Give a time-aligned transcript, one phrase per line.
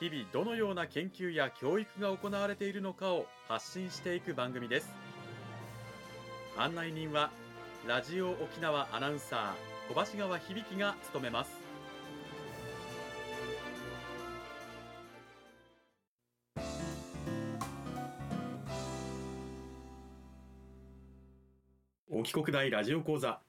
[0.00, 4.92] 日々どのような研究や教育が行われているのかを発信していく番組です。
[6.56, 7.30] 案内人は
[7.86, 11.52] ラジオ沖縄アナウンサー小橋川響が務めます。
[22.10, 23.40] 沖国大ラジオ講座。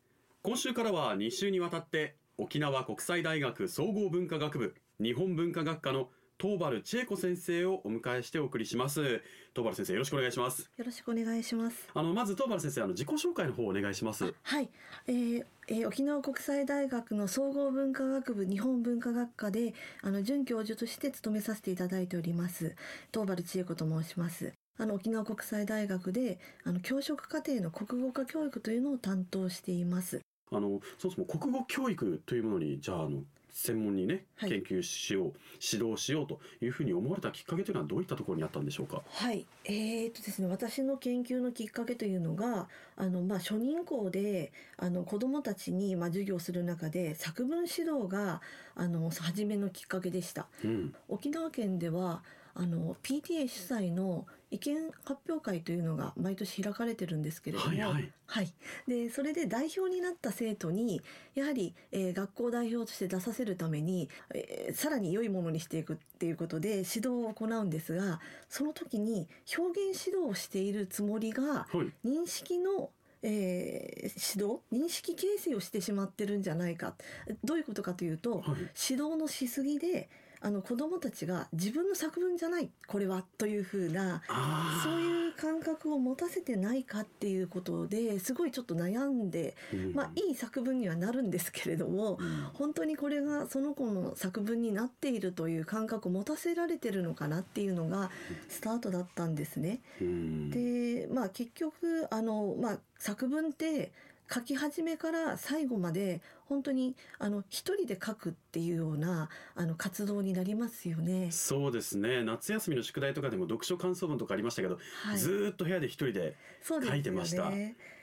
[0.43, 9.21] 今週からは2週にわたって沖縄国際大学総合文化学部日本文化学科の東原千恵子先生をお迎えしてお送りします。
[9.53, 10.69] 東原先生よろしくお願いします。
[10.75, 11.87] よろしくお願いします。
[11.93, 14.33] あのまず東原先生あの自己紹介の方お願いします。
[14.43, 14.69] はい、
[15.07, 22.75] えーえー、沖縄国際大学の総合文化学部日本文化学科であの准教授として務めさせていただいております
[23.13, 24.51] 東原千恵子と申します。
[24.77, 30.19] あの沖縄国際大学であの教職課程の国語科教育というのを担当しています。
[30.51, 33.23] あのそもそも国語教育というものにじゃああの
[33.57, 34.49] 専門にね、はい。
[34.49, 39.01] 研究しよう指導しようというふうに思われたきっかけというのはどういったところにあったんでしょうか？
[39.07, 42.67] はい、えー、とですね私の研究のきっかけというのが
[42.97, 48.41] あの、まあ、初任校であの子どもたちに、まあ、授業する中で作文指導が
[48.75, 50.47] あの初めのきっかけでした。
[50.63, 50.93] うん。
[51.07, 58.11] 沖縄県ではあの PTA 主催の意見発表会というのが毎年開かれてるんですけれども、はいはい。
[58.27, 58.53] はい。
[58.87, 61.01] でそれで代表になった生徒に
[61.35, 69.27] やはり、えー学校代表として出させるために、えーさらに良いものにしていくっていうことで指導を行うんですがその時に
[69.57, 72.07] 表現指導をしているつもりがはい。
[72.07, 72.89] 認識の
[73.23, 76.95] えー指導認識形成をしてしまってるんじゃないか。
[77.43, 78.43] どういうことかというと、はい。
[78.89, 80.09] 指導のしすぎで
[80.41, 89.93] あの子どもたちが自分の作文じゃないこれはというふうなあそういう感覚を持たせてないかっていうことですごいちょっと悩んで、うん。
[89.93, 92.19] まあいい作文にはなるんですけれども、
[92.53, 98.09] 本当にこれがその子の作文になっているという感覚を持たせられてるのかなっていうのが
[98.49, 99.81] スタートだったんですね。
[100.01, 100.49] うん。
[100.49, 103.91] でまあ結局あの、まあ、作文って
[104.31, 111.29] 書き始めから最後まで本当にあの一人で書くっていうようなあの活動になりますよね。
[111.31, 117.51] そうですね夏休みの宿題とかでも読書感想文とかありましたけど、はいずーっと部屋で一人で書いてました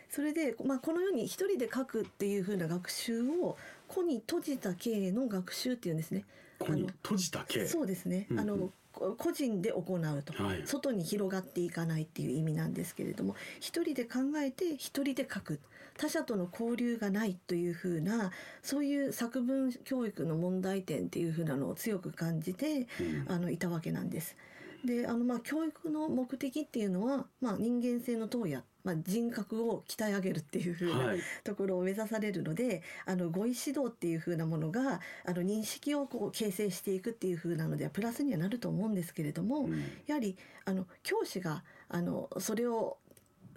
[0.08, 3.56] それで、まあ、このように一人で書くっていう風な学習を
[3.88, 6.26] 個に閉じた系の学習っていうんですね。
[6.62, 8.42] ここに閉じた系そうですね、うんうん。
[8.42, 10.62] あのこ個人で行うと、はい。
[10.66, 15.60] 外に広がっていかないっていう意味なんですけれども一人で考えて一人で書く。
[15.98, 18.30] 他者との交流がないというふうな
[18.62, 23.32] そういう作文教育の問題点っていうふうなのを強く感じて、うん。
[23.32, 24.34] あのいたわけなんです。
[24.84, 31.20] であのまあ教育の目的っていうのは、まあ、人間性の投野、まあ、人格を鍛え上げるっていうふうな、はい。
[31.44, 39.82] ところを目指されるのであの語彙指導っていう風なものがあの認識をこう形成していくっていう風なのではプラスにはなると思うんですけれども、うん。
[40.06, 42.98] やはりあの教師があのそれを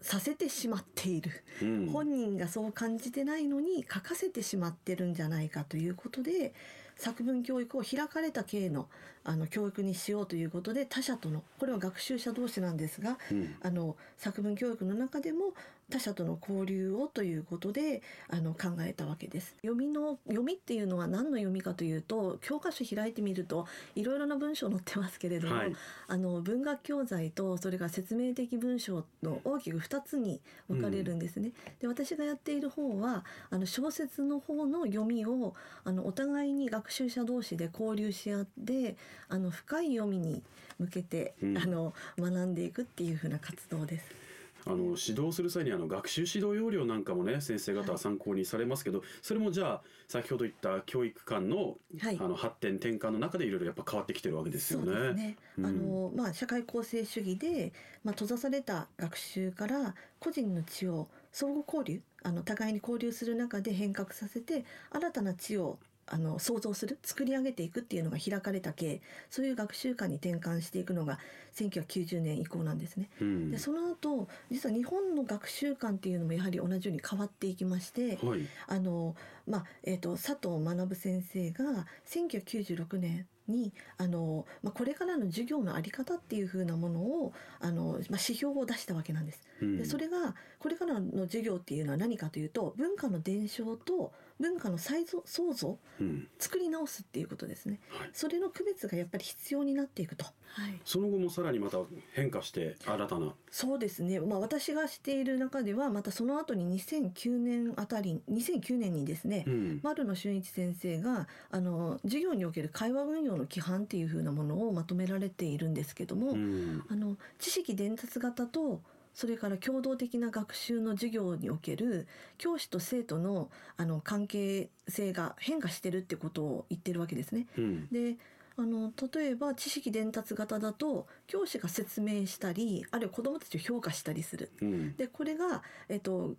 [0.02, 1.32] させてしまっている、
[1.62, 1.90] うん。
[1.92, 6.54] 本人がそう感じてないのに書かせてしまってるんじゃないかということで
[6.98, 8.88] 作文教育を開かれた系の
[9.24, 13.56] あの教育にしようということで他者とのこれは学習者同士なんですが、うん。
[13.62, 15.54] あの作文教育の中でも
[15.92, 19.56] 他者との交流をということであの考えたわけです。
[19.62, 25.76] 読みの読みっていうのは何の読みかというと教科書開いてみるといろいろな文章載ってますけれども、はい
[26.08, 31.52] あの文学教材とそれが説明的文章の大きく2つに分かれるんですね。
[31.80, 35.54] で私がやっている方はあの小説の方の読みを
[35.84, 38.98] あのお互いに学習者同士で交流し合って
[39.30, 40.44] あの深い読みに
[40.80, 44.25] 向けて、うんあの学んでいくっていう風な活動です。
[44.66, 54.86] あの指導する際にあの学習指導要領なんかもね先生方は参考にされますけど、それもじゃあ先ほど言った教育観の,、はいあの発展転換の中でいろいろやっぱ変わってきてるわけですよね。
[54.86, 55.38] そうですね。
[55.60, 57.74] うんあのまあ社会構成主義で
[58.04, 67.00] まあ閉ざされた学習から個人の知を相互交流、あの互いに交流する中で変革させて新たな知をあの創造する？
[67.04, 71.20] 作り上げていくっていうのが開かれた系そういう学習観に転換していくのが
[71.56, 73.10] 1990年以降なんですね。
[73.22, 79.16] うんでその後実は日本の学習観っていうのもやはり同じように変わっていきまして、はいあの
[79.48, 89.42] まあえー、と佐藤学先生が1996年にあの、まあ、これからの授業の在り方っていう風なものをあの、まあ、指標を出したわけなんです。
[89.62, 96.28] うんでそれがこれからの授業っていうのは何かというと文化の伝承と文化の再造創造うん。
[96.40, 97.80] 作り直すっていうことですね。
[97.90, 98.10] はい。
[98.14, 100.26] それの区別がやっぱり必要になっていくと。
[100.26, 101.80] はい、その後もさらにまた
[102.14, 103.34] 変化して新たな。
[103.52, 109.80] そうですね、まあ、私がしている中ではまたその後に2009年あたり2009年にですね、うん。
[109.84, 116.84] 丸野俊一先生があの授業における会話運用の規範っていう風なものをまとめられているんですけども、うん。
[116.90, 118.82] あの知識伝達型と
[119.16, 122.06] それから共同的な学習の授業における
[122.38, 127.48] 教師と生徒のあの関係性が変化してるってことを言ってるわけですね。
[127.58, 128.18] うんで
[128.58, 134.52] あの例えば知識伝達型だと教師が説明したりあるいは子どもたちを評価したりする。
[134.62, 136.36] うんでこれが、えっと、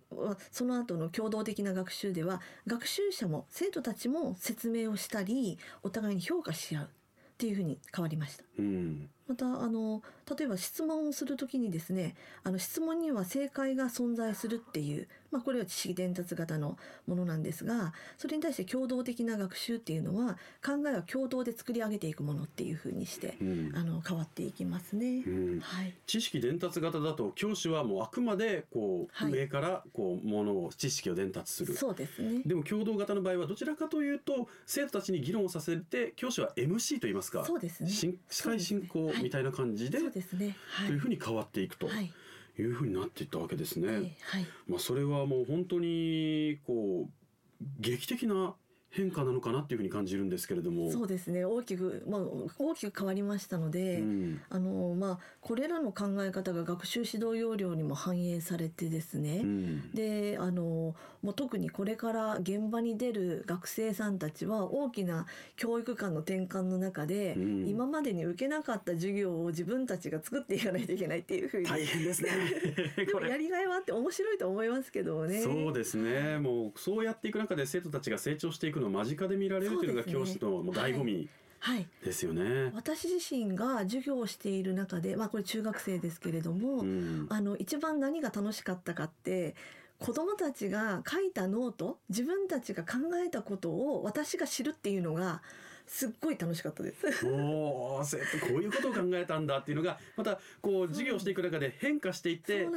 [0.51, 6.89] その後の共同的な学習では学習者も生徒たちも説明をしたりお互いに評価し合うっ
[7.37, 8.43] ていうふうに変わりました。
[8.57, 10.01] うんまたあの
[10.37, 16.77] 例えば質問をするときにですねあの質問には正解が存在するっていう、まあ、これは知識伝達型の
[17.07, 23.71] ものなんですがそれに対して共同的な学習っていうのは考えは共同で作り上げていくものっていうふうにしてうん。
[23.75, 25.23] あの変わっていきますね。
[25.25, 25.59] うん。
[25.59, 25.93] はい。
[26.05, 29.31] 知識伝達型だと教師はもうあくまでこう、はい。
[29.31, 31.75] 上からこうものを知識を伝達する。
[31.75, 32.41] そうですね。
[32.45, 37.89] でも共同型の場合はどちらかというと生徒たちに議論をさせて教師は MC と言いますかそうですね。
[37.89, 40.55] 司会進行みたいな感じでそうですね。
[40.69, 40.87] はい。
[40.87, 42.11] というふうに変わっていくとはい。
[42.59, 43.87] いうふうになっていったわけですね。
[43.87, 44.45] ええはい。
[44.67, 48.55] まあ、それはもう本当にこう劇的な
[48.89, 50.91] 変化なのかなっていうふうに感じるんですけれども。
[50.91, 51.45] そうですね。
[51.45, 52.21] 大きく、まあ、
[52.57, 54.41] 大きく変わりましたので、うん。
[54.49, 59.91] あのまあ、これらの考え方が学習指導要領にも反映されてですね、うん。
[59.91, 65.25] であのもう特にこれから現場に出る学生さんたちは大きな
[65.57, 67.67] 教育観の転換の中で、うん。
[67.67, 71.65] 今までに受けなかった授業を自分たちが作っていかないといけないっていうふうに。
[71.67, 72.31] 大変ですね。
[73.05, 75.41] でもやりがいはあって面白いと思いますけどね。
[75.41, 76.39] そうですね。
[76.39, 81.27] もうそうやっていく中で生徒たちが成長していくのを間近で見られるというのが教師の醍醐味
[81.59, 81.87] はい。
[82.03, 82.71] ですよね。
[82.75, 87.27] 私自身が授業をしている中で、まあ、これ中学生ですけれども、うん。
[87.29, 89.55] あの一番何が楽しかったかって
[89.99, 92.93] 子どもたちが書いたノート自分たちが考
[93.25, 95.41] えたことを私が知るっていうのが
[95.87, 97.25] すっごい楽しかったです。
[97.25, 102.67] おー生徒こういうことを考えたんだっていうのがまたこう授業していく中で変化していって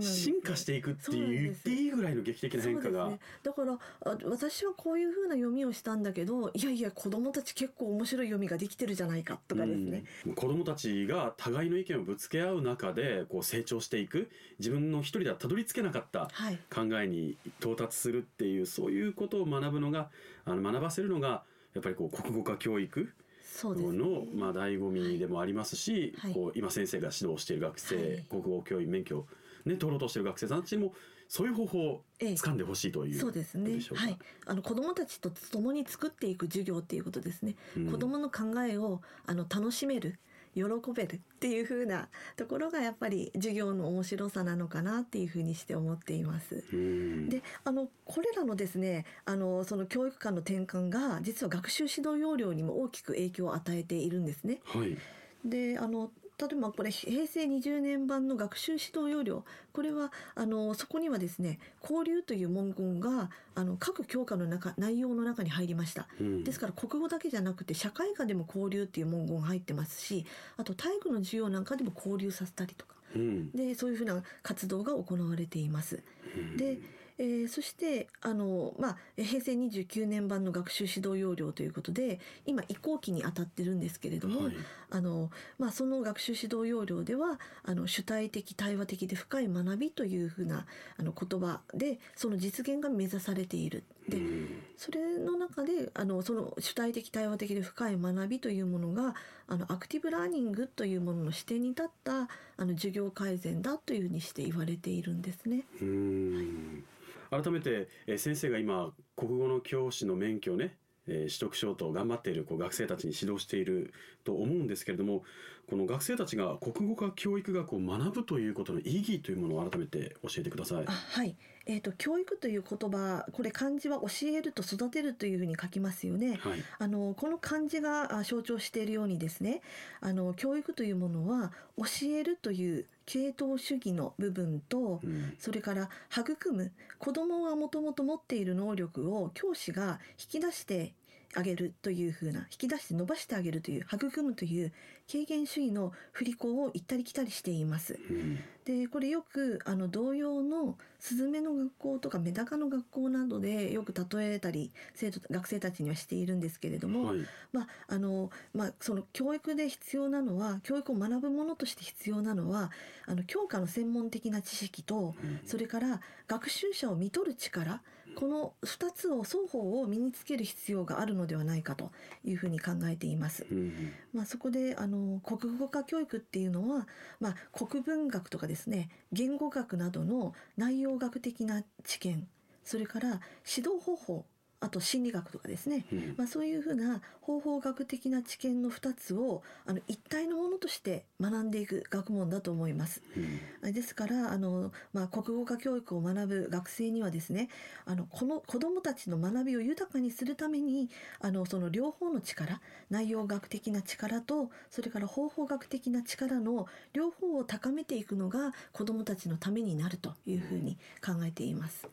[0.00, 3.08] 進化していくっていう言っていいぐらいの劇的な変化が。
[3.10, 3.78] ね、だからあ
[4.24, 10.34] 私はこういうふうな読みをしたんだけどいやいや子どもたち結構面白い読みができてるじゃないかとかですね、うん。
[10.34, 14.30] 子どもたちが互いの意見をぶつけ合う中でこう成長していく。
[14.58, 16.58] 自分の一人ではたどり着けなかったはい。
[16.72, 20.08] 考えに到達するっていうそういうことを学ぶのが
[20.44, 21.42] あの学ばせるのが
[21.74, 23.12] やっぱりこう国語化教育
[23.42, 23.98] そうですね。
[23.98, 26.32] の、まあ、醍醐味でもありますし、はい。
[26.32, 28.26] こう今先生が指導している学生、はい。
[28.28, 29.26] 国語教員免許を、
[29.64, 30.94] ね、取ろうとしている学生さんたちにも
[31.28, 32.32] そういう方法をええ。
[32.32, 33.78] 掴んでほしいというそうですね。
[33.94, 34.18] はい。
[34.46, 37.90] あの子どもたちと共に作っていく授業っていうことですね、うん。
[37.90, 40.18] 子どもの考えをあの楽しめる
[40.54, 40.62] 喜
[40.94, 46.64] べるっていう風なところがやっぱり授業の面白さなのかなっていう風にして思っています。
[46.72, 54.60] うんであのこれらのですねあのその教育観の転換が実は学習指導要領にも大きく影響を与えているんですね。
[54.64, 54.96] はい
[55.44, 59.44] であの例えばこれ平成20年版の学習指導要領。
[59.72, 66.08] これはあのそこにはですね交流という文言があの各教科の中内容の中に入りました。
[66.20, 66.44] うん。
[66.44, 70.26] ですから国語だけじゃなくて社会科でも交流っていう文言が入ってますし
[70.56, 72.94] あと体育の授業なんかでも交流させたりとか。
[73.14, 73.50] うん。
[73.52, 76.02] でそういうふうな活動が行われています。
[76.36, 76.56] うん。
[76.56, 76.78] で、
[77.18, 84.54] えーそしてあの、まあ、えー平成29年版の学習指導要領ということで今移行期に当たってるんですけれども、はい
[84.90, 90.66] あのまあ、その学習指導要領ではあの主体的対話的で深い学びというふうな
[90.96, 93.84] あの言葉でその実現が目指されている。
[94.08, 99.14] でうんそれの中であのその主体的対話的で深い学びというものが
[99.46, 105.64] あのアクティブラーニングというものの視点に立ったあの授業改善だというふうにして言われているんですね。
[105.80, 106.84] うん
[107.30, 110.76] 改めて、えー先生が今国語の教師の免許をね、
[111.06, 113.92] えー取得しようと頑張っているこう学生たちに指導している
[114.24, 115.22] と思うんですけれども
[115.68, 120.90] この学生たちが国語科教育学を学ぶということの意義というものを改めて教えてくださいあ。
[120.90, 126.38] はい、えー、と教育という言葉これ漢字は教えると育てるというふうに書きますよね。
[126.42, 129.62] はい、あのこの漢字があ象徴しているようにですね
[130.00, 140.94] あの教育というものは教えるという系統主義の部分とうんそれから育む子どもがもともと持っている能力を教師が引き出して
[141.36, 144.72] あげるというふうな引き出して伸ばしてあげるという育むという
[145.10, 147.98] 軽減主義の振り子を行ったり来たりしています。
[148.10, 157.18] うんでこれよくあの同様のスズメの学校とかメダカの学校などでよく例えたり生徒学生たちにはしているんですけれども、はい。
[157.52, 162.70] まああのまあ、その教育で必要なのは教育を学ぶものとして必要なのは
[163.06, 165.40] あの教科の専門的な知識とうん。
[165.44, 167.82] それから学習者を見取る力
[168.14, 171.90] この2つを双方を身につける必要があるのではないかと
[172.24, 173.46] いうふうに考えています。
[173.50, 176.86] うんまあ、そこであの国語化教育っていうのは、
[177.20, 182.26] まあ、国文学とかですね言語学などの内容学的な知見
[182.64, 184.24] それから指導方法
[184.64, 193.02] あと心理学とかですね、うんまあ、そういうふうな方法学的な知見の2つをあの一体のものとして学んでいく学問だと思います。
[193.14, 193.24] うん
[193.68, 197.48] あですからあの、まあ、国語科教育を学ぶ学生にはですね
[197.84, 200.88] あのこの子どもたちの学びを豊かにするために
[201.20, 211.86] あのその両方の力内容学的な力とそれから方法学的な力の両方を高めていくのが子どもたちのためになるというふうに考えています。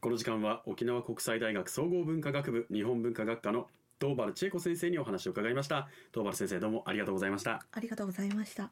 [0.00, 3.66] この時間は沖縄国際大学総合文化学部日本文化学科の
[4.00, 5.88] 東原千恵子先生にお話を伺いました。
[6.10, 7.66] 東原先生どうもありがとうございました。
[7.70, 8.70] ありがとうございました。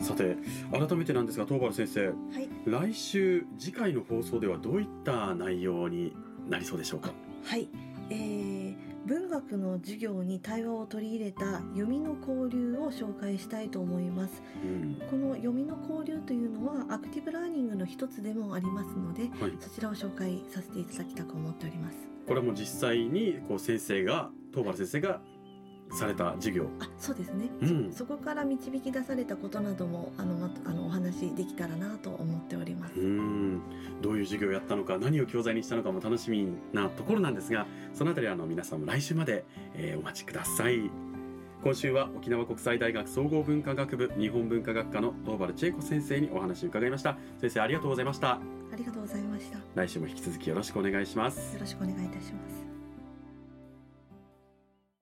[0.00, 0.38] さて
[0.70, 6.16] 改めてなんですが東原先生はい、来週次回の放送ではどういった内容に
[6.48, 7.12] なりそうでしょうか？
[7.44, 7.68] はい、
[8.08, 8.83] えー文
[9.34, 14.42] 学の授業に対話を取り入れた読みの交流を紹介したいと思います。
[14.62, 14.96] うん。
[15.10, 19.52] この読みの交流というのはアクティブラーニングの一つでもありますのではい。
[19.58, 21.96] そちらを紹介させていただきたく思っております。
[22.26, 25.20] これはもう実際にこう先生が東原先生が
[25.90, 26.68] された授業。
[26.80, 27.92] あそうですね、うん。
[27.92, 32.63] そこから導き出されたことなどもあのまあのお話できたらなと思っております、
[34.24, 40.90] いう授業をやったのか何を教材にしたのかも楽しみなところなんですがそのあたりはあの皆さんも来週まで、えーお待ちください。
[41.62, 47.16] 今週は沖縄国際大学総合文化学部日本文化学科の東原千恵子先生にお話を伺いました。
[47.40, 48.32] 先生ありがとうございました。
[48.32, 48.40] あ
[48.76, 49.56] りがとうございました。
[49.56, 51.56] よ来週も引き続きよろしくお願いします。
[51.58, 52.63] ろしくお願いいたします